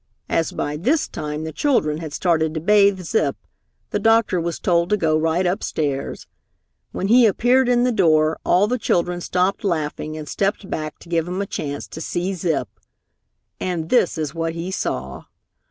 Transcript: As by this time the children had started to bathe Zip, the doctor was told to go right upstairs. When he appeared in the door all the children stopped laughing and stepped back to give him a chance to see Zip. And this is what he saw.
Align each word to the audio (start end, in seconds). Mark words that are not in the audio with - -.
As 0.29 0.51
by 0.51 0.77
this 0.77 1.07
time 1.07 1.43
the 1.43 1.51
children 1.51 1.99
had 1.99 2.11
started 2.11 2.55
to 2.55 2.59
bathe 2.59 3.01
Zip, 3.01 3.35
the 3.91 3.99
doctor 3.99 4.41
was 4.41 4.57
told 4.57 4.89
to 4.89 4.97
go 4.97 5.15
right 5.15 5.45
upstairs. 5.45 6.25
When 6.91 7.07
he 7.07 7.27
appeared 7.27 7.69
in 7.69 7.83
the 7.83 7.91
door 7.91 8.39
all 8.43 8.65
the 8.65 8.79
children 8.79 9.21
stopped 9.21 9.63
laughing 9.63 10.17
and 10.17 10.27
stepped 10.27 10.67
back 10.67 10.97
to 11.01 11.09
give 11.09 11.27
him 11.27 11.39
a 11.39 11.45
chance 11.45 11.87
to 11.89 12.01
see 12.01 12.33
Zip. 12.33 12.67
And 13.59 13.89
this 13.89 14.17
is 14.17 14.33
what 14.33 14.53
he 14.55 14.71
saw. 14.71 15.25